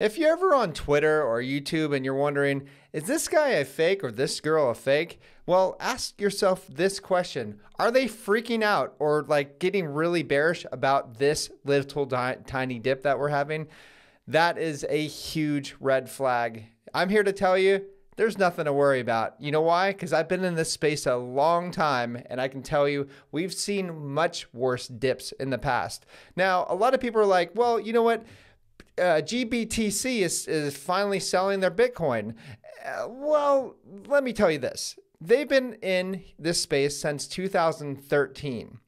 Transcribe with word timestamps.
If 0.00 0.16
you're 0.16 0.30
ever 0.30 0.54
on 0.54 0.74
Twitter 0.74 1.24
or 1.24 1.42
YouTube 1.42 1.92
and 1.92 2.04
you're 2.04 2.14
wondering, 2.14 2.68
is 2.92 3.02
this 3.02 3.26
guy 3.26 3.48
a 3.48 3.64
fake 3.64 4.04
or 4.04 4.12
this 4.12 4.40
girl 4.40 4.70
a 4.70 4.74
fake? 4.74 5.20
Well, 5.44 5.76
ask 5.80 6.20
yourself 6.20 6.68
this 6.68 7.00
question 7.00 7.58
Are 7.80 7.90
they 7.90 8.04
freaking 8.04 8.62
out 8.62 8.94
or 9.00 9.24
like 9.26 9.58
getting 9.58 9.88
really 9.88 10.22
bearish 10.22 10.64
about 10.70 11.18
this 11.18 11.50
little 11.64 12.06
tiny 12.06 12.78
dip 12.78 13.02
that 13.02 13.18
we're 13.18 13.30
having? 13.30 13.66
That 14.28 14.56
is 14.56 14.86
a 14.88 15.04
huge 15.04 15.74
red 15.80 16.08
flag. 16.08 16.66
I'm 16.94 17.08
here 17.08 17.24
to 17.24 17.32
tell 17.32 17.58
you 17.58 17.84
there's 18.14 18.38
nothing 18.38 18.66
to 18.66 18.72
worry 18.72 19.00
about. 19.00 19.34
You 19.40 19.50
know 19.50 19.62
why? 19.62 19.90
Because 19.90 20.12
I've 20.12 20.28
been 20.28 20.44
in 20.44 20.54
this 20.54 20.70
space 20.70 21.06
a 21.06 21.16
long 21.16 21.72
time 21.72 22.22
and 22.26 22.40
I 22.40 22.46
can 22.46 22.62
tell 22.62 22.88
you 22.88 23.08
we've 23.32 23.54
seen 23.54 24.12
much 24.12 24.46
worse 24.54 24.86
dips 24.86 25.32
in 25.40 25.50
the 25.50 25.58
past. 25.58 26.06
Now, 26.36 26.66
a 26.68 26.74
lot 26.76 26.94
of 26.94 27.00
people 27.00 27.20
are 27.20 27.26
like, 27.26 27.50
well, 27.56 27.80
you 27.80 27.92
know 27.92 28.02
what? 28.04 28.24
Uh, 28.98 29.22
GBTC 29.22 30.20
is, 30.20 30.46
is 30.46 30.76
finally 30.76 31.20
selling 31.20 31.60
their 31.60 31.70
Bitcoin. 31.70 32.34
Uh, 32.84 33.08
well, 33.08 33.76
let 34.06 34.24
me 34.24 34.32
tell 34.32 34.50
you 34.50 34.58
this. 34.58 34.98
They've 35.20 35.48
been 35.48 35.74
in 35.82 36.22
this 36.38 36.62
space 36.62 36.96
since 36.96 37.26
2013. 37.26 38.78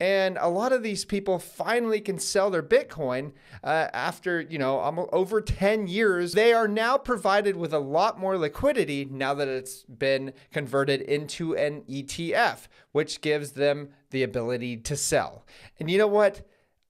And 0.00 0.36
a 0.40 0.48
lot 0.48 0.72
of 0.72 0.82
these 0.82 1.04
people 1.04 1.38
finally 1.38 2.00
can 2.00 2.18
sell 2.18 2.50
their 2.50 2.62
Bitcoin 2.62 3.32
uh, 3.62 3.88
after, 3.92 4.40
you 4.40 4.58
know, 4.58 4.80
over 5.12 5.40
10 5.40 5.86
years. 5.86 6.32
They 6.32 6.52
are 6.52 6.66
now 6.66 6.98
provided 6.98 7.56
with 7.56 7.72
a 7.72 7.78
lot 7.78 8.18
more 8.18 8.36
liquidity 8.36 9.06
now 9.08 9.34
that 9.34 9.46
it's 9.46 9.84
been 9.84 10.32
converted 10.52 11.00
into 11.00 11.56
an 11.56 11.82
ETF, 11.82 12.66
which 12.90 13.20
gives 13.20 13.52
them 13.52 13.90
the 14.10 14.24
ability 14.24 14.78
to 14.78 14.96
sell. 14.96 15.46
And 15.78 15.88
you 15.88 15.98
know 15.98 16.08
what? 16.08 16.42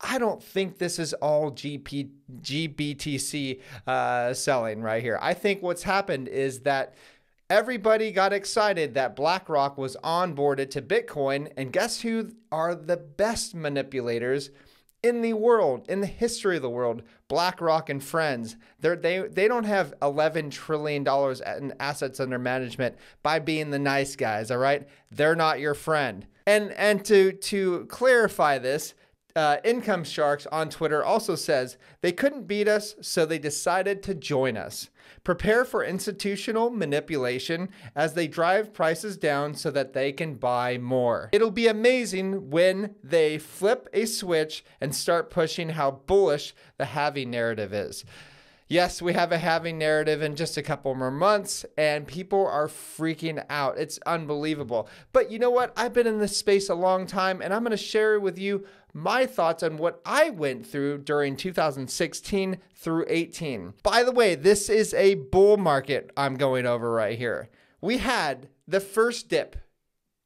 I 0.04 0.18
don't 0.18 0.42
think 0.42 0.78
this 0.78 0.98
is 0.98 1.14
all 1.14 1.50
GP, 1.50 2.10
GBTC 2.40 3.60
uh, 3.86 4.34
selling 4.34 4.82
right 4.82 5.02
here. 5.02 5.18
I 5.20 5.34
think 5.34 5.62
what's 5.62 5.82
happened 5.82 6.28
is 6.28 6.60
that 6.60 6.94
everybody 7.48 8.12
got 8.12 8.32
excited 8.32 8.94
that 8.94 9.16
BlackRock 9.16 9.78
was 9.78 9.96
onboarded 10.04 10.70
to 10.70 10.82
Bitcoin. 10.82 11.50
And 11.56 11.72
guess 11.72 12.02
who 12.02 12.32
are 12.52 12.74
the 12.74 12.96
best 12.96 13.54
manipulators? 13.54 14.50
in 15.04 15.20
the 15.20 15.34
world, 15.34 15.84
in 15.86 16.00
the 16.00 16.06
history 16.06 16.56
of 16.56 16.62
the 16.62 16.70
world, 16.70 17.02
BlackRock 17.28 17.90
and 17.90 18.02
friends, 18.02 18.56
they're, 18.80 18.96
they 18.96 19.18
they 19.18 19.46
don't 19.46 19.64
have 19.64 19.92
11 20.00 20.48
trillion 20.48 21.04
dollars 21.04 21.42
in 21.42 21.74
assets 21.78 22.20
under 22.20 22.38
management 22.38 22.96
by 23.22 23.38
being 23.38 23.70
the 23.70 23.78
nice 23.78 24.16
guys. 24.16 24.50
All 24.50 24.56
right, 24.56 24.88
they're 25.10 25.36
not 25.36 25.60
your 25.60 25.74
friend. 25.74 26.26
And 26.46 26.72
and 26.72 27.04
to 27.04 27.32
to 27.32 27.84
clarify 27.86 28.56
this, 28.56 28.94
uh, 29.36 29.56
Income 29.64 30.04
Sharks 30.04 30.46
on 30.46 30.70
Twitter 30.70 31.04
also 31.04 31.34
says 31.34 31.76
they 32.02 32.12
couldn't 32.12 32.46
beat 32.46 32.68
us, 32.68 32.94
so 33.00 33.26
they 33.26 33.38
decided 33.38 34.02
to 34.04 34.14
join 34.14 34.56
us. 34.56 34.90
Prepare 35.24 35.64
for 35.64 35.84
institutional 35.84 36.70
manipulation 36.70 37.68
as 37.96 38.14
they 38.14 38.28
drive 38.28 38.72
prices 38.72 39.16
down 39.16 39.54
so 39.54 39.70
that 39.70 39.92
they 39.92 40.12
can 40.12 40.34
buy 40.34 40.78
more. 40.78 41.30
It'll 41.32 41.50
be 41.50 41.66
amazing 41.66 42.50
when 42.50 42.94
they 43.02 43.38
flip 43.38 43.88
a 43.92 44.06
switch 44.06 44.64
and 44.80 44.94
start 44.94 45.30
pushing 45.30 45.70
how 45.70 46.02
bullish 46.06 46.54
the 46.78 46.86
halving 46.86 47.30
narrative 47.30 47.72
is. 47.72 48.04
Yes, 48.66 49.02
we 49.02 49.12
have 49.12 49.30
a 49.30 49.36
halving 49.38 49.76
narrative 49.76 50.22
in 50.22 50.36
just 50.36 50.56
a 50.56 50.62
couple 50.62 50.94
more 50.94 51.10
months, 51.10 51.66
and 51.76 52.06
people 52.06 52.46
are 52.46 52.66
freaking 52.66 53.44
out. 53.50 53.76
It's 53.76 53.98
unbelievable. 54.06 54.88
But 55.12 55.30
you 55.30 55.38
know 55.38 55.50
what? 55.50 55.74
I've 55.76 55.92
been 55.92 56.06
in 56.06 56.18
this 56.18 56.38
space 56.38 56.70
a 56.70 56.74
long 56.74 57.06
time, 57.06 57.42
and 57.42 57.52
I'm 57.52 57.62
going 57.62 57.72
to 57.72 57.76
share 57.76 58.18
with 58.18 58.38
you 58.38 58.66
my 58.94 59.26
thoughts 59.26 59.62
on 59.62 59.76
what 59.76 60.00
I 60.06 60.30
went 60.30 60.66
through 60.66 60.98
during 60.98 61.36
2016 61.36 62.56
through 62.74 63.04
18. 63.06 63.74
By 63.82 64.02
the 64.02 64.12
way, 64.12 64.34
this 64.34 64.70
is 64.70 64.94
a 64.94 65.16
bull 65.16 65.58
market 65.58 66.10
I'm 66.16 66.36
going 66.36 66.64
over 66.64 66.90
right 66.90 67.18
here. 67.18 67.50
We 67.82 67.98
had 67.98 68.48
the 68.66 68.80
first 68.80 69.28
dip 69.28 69.56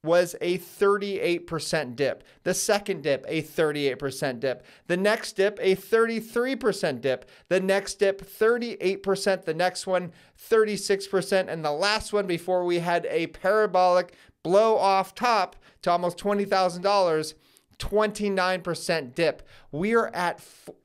was 0.05 0.37
a 0.41 0.59
38% 0.59 1.97
dip. 1.97 2.23
The 2.45 2.55
second 2.55 3.03
dip, 3.03 3.25
a 3.27 3.43
38% 3.43 4.41
dip. 4.41 4.65
The 4.87 4.97
next 4.97 5.33
dip, 5.33 5.59
a 5.61 5.75
33% 5.75 7.01
dip. 7.01 7.29
The 7.49 7.61
next 7.61 7.95
dip, 7.95 8.23
38%. 8.23 9.45
The 9.45 9.55
next 9.55 9.87
one, 9.87 10.13
36%. 10.51 11.49
And 11.49 11.65
the 11.65 11.73
last 11.73 12.13
one 12.13 12.27
before 12.27 12.65
we 12.65 12.79
had 12.79 13.07
a 13.11 13.27
parabolic 13.29 14.15
blow 14.45 14.77
off 14.77 15.15
top 15.15 15.57
to 15.83 15.91
almost 15.91 16.17
$20,000, 16.19 17.35
29% 17.79 19.15
dip. 19.15 19.49
We 19.73 19.95
are 19.95 20.15
at, 20.15 20.45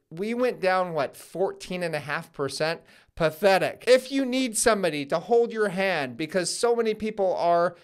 we 0.09 0.33
went 0.33 0.59
down 0.59 0.93
what, 0.93 1.13
14.5%? 1.13 2.79
Pathetic. 3.15 3.83
If 3.85 4.11
you 4.11 4.25
need 4.25 4.57
somebody 4.57 5.05
to 5.05 5.19
hold 5.19 5.53
your 5.53 5.69
hand 5.69 6.17
because 6.17 6.55
so 6.55 6.75
many 6.75 6.95
people 6.95 7.35
are 7.35 7.75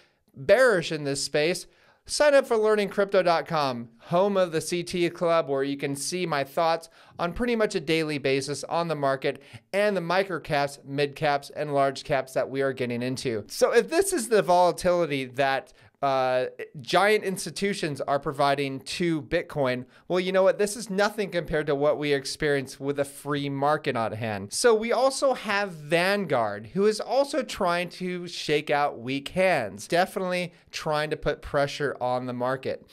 bearish 0.46 0.92
in 0.92 1.04
this 1.04 1.22
space, 1.24 1.66
sign 2.06 2.34
up 2.34 2.46
for 2.46 2.56
learningcrypto.com, 2.56 3.88
home 3.98 4.36
of 4.36 4.52
the 4.52 4.60
CT 4.60 5.14
Club, 5.14 5.48
where 5.48 5.62
you 5.62 5.76
can 5.76 5.94
see 5.94 6.26
my 6.26 6.44
thoughts 6.44 6.88
on 7.18 7.32
pretty 7.32 7.54
much 7.54 7.74
a 7.74 7.80
daily 7.80 8.18
basis 8.18 8.64
on 8.64 8.88
the 8.88 8.96
market 8.96 9.42
and 9.72 9.96
the 9.96 10.00
micro 10.00 10.40
caps, 10.40 10.78
mid 10.84 11.14
caps, 11.14 11.50
and 11.50 11.72
large 11.72 12.04
caps 12.04 12.32
that 12.34 12.48
we 12.48 12.62
are 12.62 12.72
getting 12.72 13.02
into. 13.02 13.44
So, 13.48 13.72
if 13.72 13.90
this 13.90 14.12
is 14.12 14.28
the 14.28 14.42
volatility 14.42 15.26
that 15.26 15.72
uh, 16.02 16.46
giant 16.80 17.24
institutions 17.24 18.00
are 18.00 18.18
providing 18.18 18.80
to 18.80 19.20
Bitcoin, 19.20 19.84
well, 20.08 20.18
you 20.18 20.32
know 20.32 20.42
what? 20.42 20.58
This 20.58 20.74
is 20.74 20.88
nothing 20.88 21.30
compared 21.30 21.66
to 21.66 21.74
what 21.74 21.98
we 21.98 22.14
experience 22.14 22.80
with 22.80 22.98
a 22.98 23.04
free 23.04 23.50
market 23.50 23.96
on 23.96 24.12
hand. 24.12 24.52
So 24.52 24.74
we 24.74 24.92
also 24.92 25.34
have 25.34 25.72
Vanguard, 25.72 26.68
who 26.68 26.86
is 26.86 27.00
also 27.00 27.42
trying 27.42 27.90
to 27.90 28.26
shake 28.26 28.70
out 28.70 28.98
weak 28.98 29.28
hands, 29.28 29.86
definitely 29.86 30.54
trying 30.70 31.10
to 31.10 31.16
put 31.16 31.42
pressure 31.42 31.96
on 32.00 32.24
the 32.24 32.32
market 32.32 32.86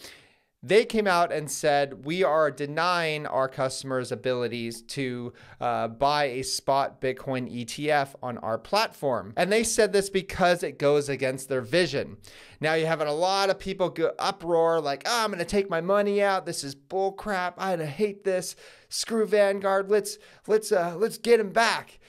they 0.63 0.85
came 0.85 1.05
out 1.05 1.31
and 1.31 1.49
said 1.49 2.05
we 2.05 2.23
are 2.23 2.49
denying 2.49 3.27
our 3.27 3.47
customers 3.47 4.11
abilities 4.11 4.81
to 4.81 5.31
uh, 5.61 5.87
buy 5.87 6.25
a 6.25 6.41
spot 6.41 6.99
bitcoin 6.99 7.47
etf 7.53 8.15
on 8.23 8.37
our 8.39 8.57
platform. 8.57 9.33
And 9.37 9.51
they 9.51 9.63
said 9.63 9.93
this 9.93 10.09
because 10.09 10.63
it 10.63 10.79
goes 10.79 11.09
against 11.09 11.47
their 11.47 11.61
vision. 11.61 12.17
Now 12.59 12.73
you're 12.73 12.87
having 12.87 13.07
a 13.07 13.13
lot 13.13 13.51
of 13.51 13.59
people 13.59 13.89
go 13.89 14.13
uproar 14.17 14.81
like 14.81 15.03
oh, 15.05 15.23
i'm 15.23 15.29
going 15.29 15.39
to 15.39 15.45
take 15.45 15.69
my 15.69 15.81
money 15.81 16.23
out. 16.23 16.45
This 16.45 16.63
is 16.63 16.75
bullcrap. 16.75 17.53
i 17.57 17.77
hate 17.85 18.23
this. 18.23 18.55
Screw 18.89 19.27
vanguard. 19.27 19.91
Let's 19.91 20.17
let's 20.47 20.71
uh, 20.71 20.95
let's 20.97 21.19
get 21.19 21.39
him 21.39 21.51
back. 21.51 21.99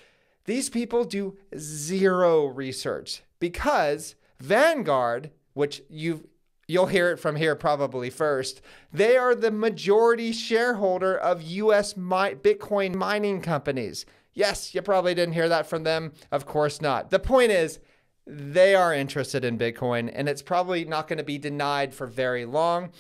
These 0.47 0.71
people 0.71 1.05
do 1.05 1.37
zero 1.59 2.47
research 2.47 3.23
because 3.39 4.15
vanguard 4.41 5.33
which 5.53 5.83
you've 5.91 6.25
You'll 6.71 6.87
hear 6.87 7.11
it 7.11 7.17
from 7.17 7.37
here 7.37 7.57
probably 7.57 8.11
first. 8.11 8.61
They 8.93 9.17
are 9.17 9.35
the 9.35 9.51
majority 9.51 10.33
shareholder 10.33 11.17
of 11.17 11.41
US 11.43 11.97
mi- 11.97 12.35
Bitcoin 12.35 12.95
mining 12.95 13.41
companies. 13.41 14.05
Yes, 14.35 14.75
you 14.75 14.83
probably 14.83 15.15
didn't 15.15 15.33
hear 15.33 15.49
that 15.49 15.67
from 15.67 15.83
them. 15.83 16.13
Of 16.31 16.45
course 16.45 16.83
not. 16.83 17.11
The 17.11 17.19
point 17.19 17.51
is, 17.51 17.81
they 18.27 18.75
are 18.75 18.93
interested 18.93 19.43
in 19.47 19.57
Bitcoin, 19.57 20.13
and 20.13 20.29
it's 20.29 20.43
probably 20.43 20.85
not 20.85 21.09
going 21.09 21.17
to 21.17 21.25
be 21.25 21.39
denied 21.39 21.95
for 21.95 22.07
very 22.07 22.45
long 22.45 22.91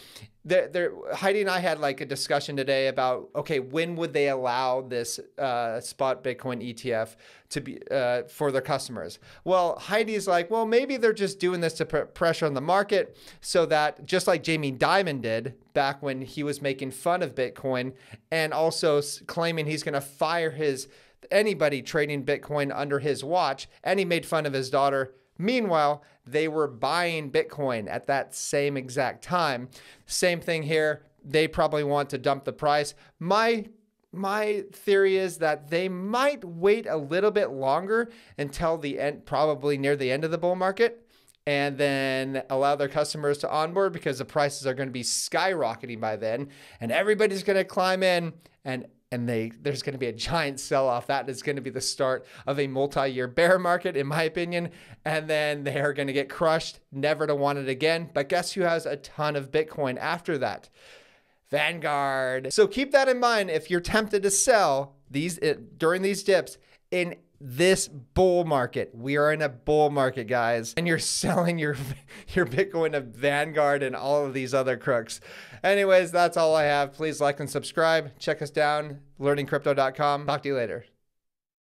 there, 0.48 0.68
there, 0.68 0.92
Heidi 1.14 1.42
and 1.42 1.50
I 1.50 1.58
had 1.58 1.78
like 1.78 2.00
a 2.00 2.06
discussion 2.06 2.56
today 2.56 2.88
about 2.88 3.28
okay, 3.36 3.60
when 3.60 3.96
would 3.96 4.12
they 4.12 4.28
allow 4.28 4.80
this 4.80 5.20
uh, 5.38 5.80
spot 5.80 6.24
Bitcoin 6.24 6.66
ETF 6.66 7.16
to 7.50 7.60
be 7.60 7.78
uh, 7.90 8.22
for 8.24 8.50
their 8.50 8.62
customers? 8.62 9.18
Well, 9.44 9.78
Heidi's 9.78 10.26
like, 10.26 10.50
well, 10.50 10.66
maybe 10.66 10.96
they're 10.96 11.12
just 11.12 11.38
doing 11.38 11.60
this 11.60 11.74
to 11.74 11.86
put 11.86 12.14
pressure 12.14 12.46
on 12.46 12.54
the 12.54 12.60
market 12.60 13.16
so 13.40 13.66
that 13.66 14.06
just 14.06 14.26
like 14.26 14.42
Jamie 14.42 14.72
Dimon 14.72 15.20
did 15.20 15.54
back 15.74 16.02
when 16.02 16.22
he 16.22 16.42
was 16.42 16.62
making 16.62 16.90
fun 16.90 17.22
of 17.22 17.34
Bitcoin 17.34 17.92
and 18.30 18.52
also 18.52 19.00
claiming 19.26 19.66
he's 19.66 19.82
going 19.82 19.94
to 19.94 20.00
fire 20.00 20.50
his 20.50 20.88
anybody 21.30 21.82
trading 21.82 22.24
Bitcoin 22.24 22.72
under 22.74 23.00
his 23.00 23.22
watch, 23.22 23.68
and 23.84 23.98
he 23.98 24.04
made 24.04 24.24
fun 24.24 24.46
of 24.46 24.52
his 24.52 24.70
daughter 24.70 25.14
Meanwhile, 25.38 26.02
they 26.26 26.48
were 26.48 26.68
buying 26.68 27.30
Bitcoin 27.30 27.88
at 27.88 28.06
that 28.06 28.34
same 28.34 28.76
exact 28.76 29.22
time. 29.22 29.68
Same 30.06 30.40
thing 30.40 30.64
here. 30.64 31.02
They 31.24 31.48
probably 31.48 31.84
want 31.84 32.10
to 32.10 32.18
dump 32.18 32.44
the 32.44 32.52
price. 32.52 32.94
My 33.18 33.66
my 34.10 34.64
theory 34.72 35.16
is 35.16 35.38
that 35.38 35.68
they 35.68 35.88
might 35.88 36.42
wait 36.42 36.86
a 36.86 36.96
little 36.96 37.30
bit 37.30 37.50
longer 37.50 38.10
until 38.38 38.78
the 38.78 38.98
end, 38.98 39.26
probably 39.26 39.76
near 39.76 39.96
the 39.96 40.10
end 40.10 40.24
of 40.24 40.30
the 40.30 40.38
bull 40.38 40.56
market, 40.56 41.06
and 41.48 41.78
then 41.78 42.42
allow 42.50 42.76
their 42.76 42.90
customers 42.90 43.38
to 43.38 43.50
onboard 43.50 43.90
because 43.90 44.18
the 44.18 44.24
prices 44.26 44.66
are 44.66 44.74
going 44.74 44.86
to 44.86 44.92
be 44.92 45.02
skyrocketing 45.02 45.98
by 45.98 46.14
then, 46.14 46.50
and 46.78 46.92
everybody's 46.92 47.42
going 47.42 47.56
to 47.56 47.64
climb 47.64 48.02
in, 48.02 48.34
and 48.66 48.86
and 49.10 49.26
they 49.26 49.52
there's 49.62 49.82
going 49.82 49.94
to 49.94 49.98
be 49.98 50.08
a 50.08 50.12
giant 50.12 50.60
sell 50.60 50.86
off. 50.86 51.06
That 51.06 51.26
is 51.30 51.42
going 51.42 51.56
to 51.56 51.62
be 51.62 51.70
the 51.70 51.80
start 51.80 52.26
of 52.46 52.60
a 52.60 52.66
multi-year 52.66 53.28
bear 53.28 53.58
market, 53.58 53.96
in 53.96 54.06
my 54.06 54.24
opinion. 54.24 54.68
And 55.06 55.26
then 55.26 55.64
they 55.64 55.80
are 55.80 55.94
going 55.94 56.08
to 56.08 56.12
get 56.12 56.28
crushed, 56.28 56.80
never 56.92 57.26
to 57.26 57.34
want 57.34 57.58
it 57.58 57.68
again. 57.70 58.10
But 58.12 58.28
guess 58.28 58.52
who 58.52 58.60
has 58.60 58.84
a 58.84 58.96
ton 58.96 59.34
of 59.34 59.50
Bitcoin 59.50 59.96
after 59.96 60.36
that? 60.36 60.68
Vanguard. 61.50 62.52
So 62.52 62.66
keep 62.66 62.92
that 62.92 63.08
in 63.08 63.18
mind 63.18 63.48
if 63.48 63.70
you're 63.70 63.80
tempted 63.80 64.22
to 64.22 64.30
sell 64.30 64.96
these 65.10 65.38
it, 65.38 65.78
during 65.78 66.02
these 66.02 66.22
dips. 66.22 66.58
in 66.90 67.16
this 67.40 67.88
bull 67.88 68.44
market. 68.44 68.90
We 68.94 69.16
are 69.16 69.32
in 69.32 69.42
a 69.42 69.48
bull 69.48 69.90
market, 69.90 70.24
guys, 70.24 70.74
and 70.76 70.86
you're 70.86 70.98
selling 70.98 71.58
your 71.58 71.76
your 72.34 72.46
Bitcoin 72.46 72.92
to 72.92 73.00
Vanguard 73.00 73.82
and 73.82 73.94
all 73.94 74.24
of 74.24 74.34
these 74.34 74.54
other 74.54 74.76
crooks. 74.76 75.20
Anyways, 75.62 76.12
that's 76.12 76.36
all 76.36 76.54
I 76.54 76.64
have. 76.64 76.92
Please 76.92 77.20
like 77.20 77.40
and 77.40 77.50
subscribe. 77.50 78.18
Check 78.18 78.42
us 78.42 78.50
down, 78.50 79.00
learningcrypto.com. 79.20 80.26
Talk 80.26 80.42
to 80.42 80.48
you 80.48 80.56
later. 80.56 80.84